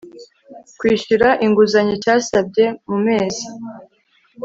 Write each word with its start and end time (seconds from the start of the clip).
kwishyura 0.79 1.27
inguzanyo 1.45 1.95
cyasabye 2.03 2.65
mu 2.87 2.97
mezi 3.05 3.45